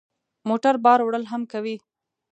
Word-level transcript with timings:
موټر 0.49 0.75
بار 0.85 0.99
وړل 1.03 1.23
هم 1.31 1.41
کوي. 1.51 1.75